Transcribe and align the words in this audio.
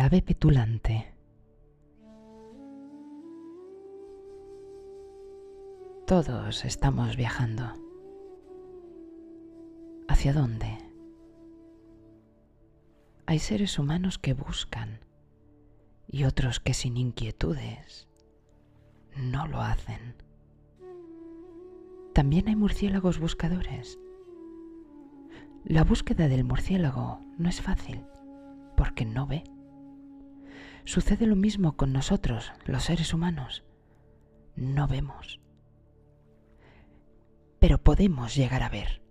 El 0.00 0.06
ave 0.06 0.22
petulante. 0.22 1.12
Todos 6.06 6.64
estamos 6.64 7.18
viajando. 7.18 7.74
¿Hacia 10.08 10.32
dónde? 10.32 10.78
Hay 13.26 13.40
seres 13.40 13.78
humanos 13.78 14.16
que 14.16 14.32
buscan 14.32 15.00
y 16.08 16.24
otros 16.24 16.60
que 16.60 16.72
sin 16.72 16.96
inquietudes 16.96 18.08
no 19.18 19.46
lo 19.48 19.60
hacen. 19.60 20.14
También 22.14 22.48
hay 22.48 22.56
murciélagos 22.56 23.18
buscadores. 23.18 23.98
La 25.62 25.84
búsqueda 25.84 26.28
del 26.28 26.44
murciélago 26.44 27.20
no 27.36 27.50
es 27.50 27.60
fácil 27.60 28.02
porque 28.78 29.04
no 29.04 29.26
ve. 29.26 29.44
Sucede 30.84 31.26
lo 31.26 31.36
mismo 31.36 31.76
con 31.76 31.92
nosotros, 31.92 32.52
los 32.64 32.84
seres 32.84 33.12
humanos. 33.14 33.64
No 34.56 34.88
vemos. 34.88 35.40
Pero 37.58 37.82
podemos 37.82 38.34
llegar 38.34 38.62
a 38.62 38.68
ver. 38.68 39.02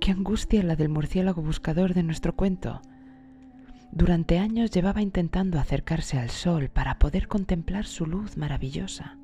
Qué 0.00 0.10
angustia 0.10 0.62
la 0.62 0.76
del 0.76 0.88
murciélago 0.88 1.42
buscador 1.42 1.94
de 1.94 2.02
nuestro 2.02 2.34
cuento. 2.34 2.82
Durante 3.92 4.38
años 4.38 4.70
llevaba 4.70 5.02
intentando 5.02 5.58
acercarse 5.58 6.18
al 6.18 6.30
sol 6.30 6.68
para 6.68 6.98
poder 6.98 7.28
contemplar 7.28 7.86
su 7.86 8.06
luz 8.06 8.36
maravillosa. 8.36 9.18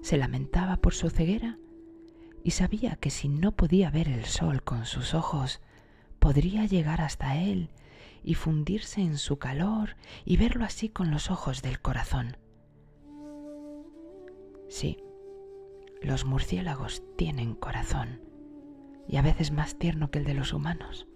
Se 0.00 0.16
lamentaba 0.16 0.76
por 0.76 0.94
su 0.94 1.10
ceguera 1.10 1.58
y 2.44 2.52
sabía 2.52 2.96
que 2.96 3.10
si 3.10 3.28
no 3.28 3.52
podía 3.52 3.90
ver 3.90 4.08
el 4.08 4.24
sol 4.24 4.62
con 4.62 4.86
sus 4.86 5.14
ojos, 5.14 5.60
podría 6.20 6.64
llegar 6.66 7.00
hasta 7.00 7.36
él 7.36 7.70
y 8.26 8.34
fundirse 8.34 9.00
en 9.00 9.18
su 9.18 9.38
calor 9.38 9.96
y 10.24 10.36
verlo 10.36 10.64
así 10.64 10.88
con 10.88 11.12
los 11.12 11.30
ojos 11.30 11.62
del 11.62 11.80
corazón. 11.80 12.36
Sí, 14.68 14.98
los 16.02 16.24
murciélagos 16.24 17.04
tienen 17.16 17.54
corazón 17.54 18.20
y 19.08 19.16
a 19.16 19.22
veces 19.22 19.52
más 19.52 19.78
tierno 19.78 20.10
que 20.10 20.18
el 20.18 20.24
de 20.24 20.34
los 20.34 20.52
humanos. 20.52 21.06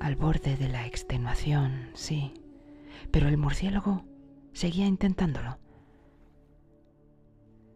Al 0.00 0.16
borde 0.16 0.56
de 0.56 0.70
la 0.70 0.86
extenuación, 0.86 1.90
sí, 1.92 2.32
pero 3.10 3.28
el 3.28 3.36
murciélago 3.36 4.06
seguía 4.54 4.86
intentándolo. 4.86 5.58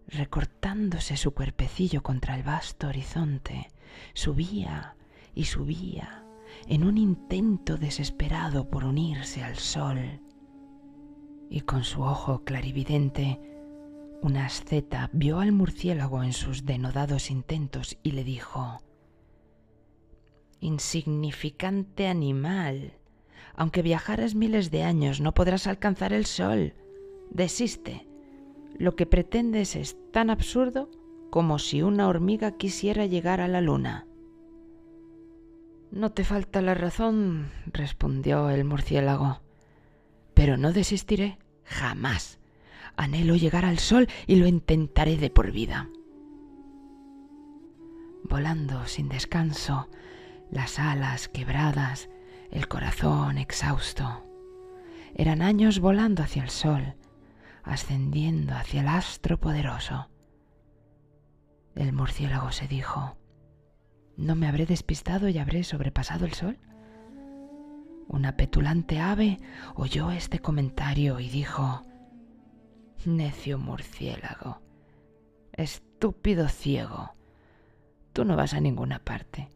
Recortándose 0.08 1.18
su 1.18 1.34
cuerpecillo 1.34 2.02
contra 2.02 2.36
el 2.36 2.42
vasto 2.42 2.88
horizonte, 2.88 3.68
subía 4.14 4.96
y 5.34 5.44
subía 5.44 6.24
en 6.66 6.84
un 6.84 6.98
intento 6.98 7.76
desesperado 7.76 8.68
por 8.68 8.84
unirse 8.84 9.42
al 9.42 9.56
sol. 9.56 10.20
Y 11.48 11.62
con 11.62 11.84
su 11.84 12.02
ojo 12.02 12.44
clarividente 12.44 13.40
una 14.22 14.44
asceta 14.46 15.08
vio 15.12 15.40
al 15.40 15.52
murciélago 15.52 16.22
en 16.22 16.34
sus 16.34 16.66
denodados 16.66 17.30
intentos 17.30 17.96
y 18.02 18.12
le 18.12 18.22
dijo 18.22 18.82
Insignificante 20.60 22.06
animal, 22.06 22.92
aunque 23.56 23.80
viajaras 23.80 24.34
miles 24.34 24.70
de 24.70 24.82
años 24.82 25.22
no 25.22 25.32
podrás 25.32 25.66
alcanzar 25.66 26.12
el 26.12 26.26
sol. 26.26 26.74
Desiste. 27.30 28.06
Lo 28.76 28.94
que 28.94 29.06
pretendes 29.06 29.74
es 29.74 29.96
tan 30.12 30.28
absurdo 30.28 30.90
como 31.30 31.58
si 31.58 31.82
una 31.82 32.08
hormiga 32.08 32.52
quisiera 32.52 33.06
llegar 33.06 33.40
a 33.40 33.48
la 33.48 33.60
luna. 33.60 34.06
No 35.90 36.12
te 36.12 36.22
falta 36.22 36.62
la 36.62 36.74
razón, 36.74 37.50
respondió 37.66 38.48
el 38.50 38.64
murciélago, 38.64 39.40
pero 40.34 40.56
no 40.56 40.72
desistiré 40.72 41.38
jamás. 41.64 42.38
Anhelo 42.96 43.34
llegar 43.34 43.64
al 43.64 43.78
sol 43.78 44.08
y 44.26 44.36
lo 44.36 44.46
intentaré 44.46 45.16
de 45.16 45.30
por 45.30 45.50
vida. 45.50 45.88
Volando 48.22 48.86
sin 48.86 49.08
descanso, 49.08 49.88
las 50.50 50.78
alas 50.78 51.28
quebradas, 51.28 52.08
el 52.52 52.68
corazón 52.68 53.38
exhausto. 53.38 54.24
Eran 55.14 55.42
años 55.42 55.80
volando 55.80 56.22
hacia 56.22 56.44
el 56.44 56.50
sol, 56.50 56.94
ascendiendo 57.64 58.54
hacia 58.54 58.82
el 58.82 58.88
astro 58.88 59.40
poderoso. 59.40 60.08
El 61.74 61.92
murciélago 61.92 62.52
se 62.52 62.68
dijo, 62.68 63.16
¿no 64.20 64.34
me 64.34 64.46
habré 64.46 64.66
despistado 64.66 65.28
y 65.28 65.38
habré 65.38 65.64
sobrepasado 65.64 66.26
el 66.26 66.34
sol? 66.34 66.58
Una 68.06 68.36
petulante 68.36 68.98
ave 69.00 69.38
oyó 69.74 70.10
este 70.10 70.40
comentario 70.40 71.20
y 71.20 71.30
dijo, 71.30 71.84
Necio 73.06 73.58
murciélago. 73.58 74.60
Estúpido 75.52 76.48
ciego. 76.48 77.14
Tú 78.12 78.24
no 78.24 78.36
vas 78.36 78.52
a 78.52 78.60
ninguna 78.60 78.98
parte. 78.98 79.48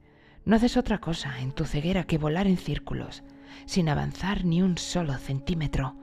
No 0.46 0.56
haces 0.56 0.76
otra 0.76 0.98
cosa 0.98 1.40
en 1.40 1.52
tu 1.52 1.66
ceguera 1.66 2.04
que 2.04 2.16
volar 2.16 2.46
en 2.46 2.56
círculos, 2.56 3.22
sin 3.66 3.88
avanzar 3.88 4.44
ni 4.44 4.62
un 4.62 4.78
solo 4.78 5.18
centímetro. 5.18 5.94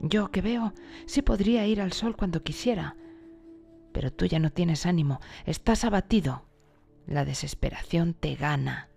Yo 0.00 0.30
que 0.30 0.42
veo, 0.42 0.74
sí 1.06 1.22
podría 1.22 1.66
ir 1.66 1.80
al 1.80 1.92
sol 1.92 2.16
cuando 2.16 2.42
quisiera. 2.42 2.96
Pero 3.92 4.12
tú 4.12 4.26
ya 4.26 4.38
no 4.38 4.50
tienes 4.50 4.84
ánimo, 4.84 5.20
estás 5.46 5.84
abatido. 5.84 6.47
La 7.08 7.24
desesperación 7.24 8.12
te 8.12 8.34
gana. 8.34 8.90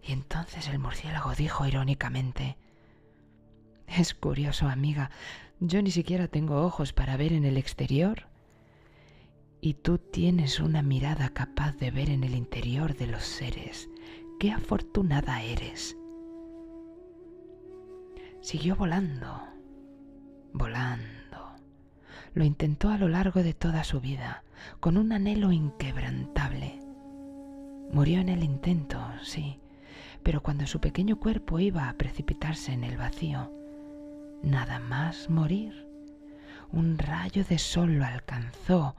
Y 0.00 0.12
entonces 0.12 0.68
el 0.68 0.78
murciélago 0.78 1.34
dijo 1.34 1.66
irónicamente, 1.66 2.56
Es 3.88 4.14
curioso, 4.14 4.68
amiga, 4.68 5.10
yo 5.58 5.82
ni 5.82 5.90
siquiera 5.90 6.28
tengo 6.28 6.64
ojos 6.64 6.92
para 6.92 7.16
ver 7.16 7.32
en 7.32 7.44
el 7.44 7.56
exterior. 7.56 8.28
Y 9.60 9.74
tú 9.74 9.98
tienes 9.98 10.60
una 10.60 10.80
mirada 10.80 11.30
capaz 11.30 11.72
de 11.72 11.90
ver 11.90 12.08
en 12.08 12.22
el 12.22 12.36
interior 12.36 12.96
de 12.96 13.08
los 13.08 13.24
seres. 13.24 13.90
¡Qué 14.38 14.52
afortunada 14.52 15.42
eres! 15.42 15.96
Siguió 18.40 18.76
volando, 18.76 19.42
volando. 20.52 21.17
Lo 22.34 22.44
intentó 22.44 22.90
a 22.90 22.98
lo 22.98 23.08
largo 23.08 23.42
de 23.42 23.54
toda 23.54 23.84
su 23.84 24.00
vida, 24.00 24.42
con 24.80 24.96
un 24.96 25.12
anhelo 25.12 25.52
inquebrantable. 25.52 26.80
Murió 27.92 28.20
en 28.20 28.28
el 28.28 28.44
intento, 28.44 29.00
sí, 29.22 29.60
pero 30.22 30.42
cuando 30.42 30.66
su 30.66 30.80
pequeño 30.80 31.18
cuerpo 31.18 31.58
iba 31.58 31.88
a 31.88 31.94
precipitarse 31.94 32.72
en 32.72 32.84
el 32.84 32.96
vacío, 32.96 33.50
nada 34.42 34.78
más 34.78 35.30
morir. 35.30 35.86
Un 36.70 36.98
rayo 36.98 37.44
de 37.44 37.58
sol 37.58 37.94
lo 37.94 38.04
alcanzó 38.04 38.94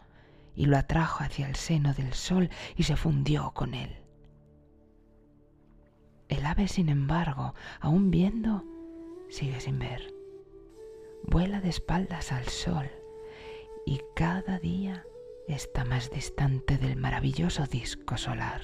y 0.55 0.65
lo 0.65 0.77
atrajo 0.77 1.23
hacia 1.23 1.47
el 1.47 1.55
seno 1.55 1.93
del 1.93 2.13
sol 2.13 2.49
y 2.75 2.83
se 2.83 2.95
fundió 2.95 3.51
con 3.51 3.75
él. 3.75 3.95
El 6.29 6.45
ave, 6.45 6.67
sin 6.67 6.89
embargo, 6.89 7.53
aún 7.79 8.09
viendo, 8.11 8.63
sigue 9.29 9.59
sin 9.59 9.77
ver. 9.77 10.13
Vuela 11.27 11.61
de 11.61 11.69
espaldas 11.69 12.31
al 12.31 12.45
sol 12.45 12.89
y 13.89 13.99
cada 14.13 14.59
día 14.59 15.03
está 15.47 15.83
más 15.83 16.11
distante 16.11 16.77
del 16.77 16.95
maravilloso 16.95 17.65
disco 17.65 18.17
solar. 18.17 18.61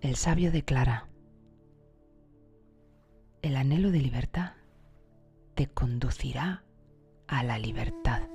El 0.00 0.16
sabio 0.16 0.50
declara, 0.50 1.06
el 3.42 3.54
anhelo 3.54 3.92
de 3.92 4.00
libertad 4.00 4.54
te 5.54 5.68
conducirá 5.68 6.64
a 7.28 7.44
la 7.44 7.58
libertad. 7.58 8.28